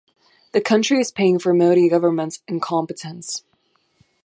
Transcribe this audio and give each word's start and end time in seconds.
The 0.53 0.61
country 0.61 0.99
is 0.99 1.11
paying 1.11 1.37
for 1.37 1.53
Modi 1.53 1.87
government’s 1.87 2.41
incompetence. 2.47 3.43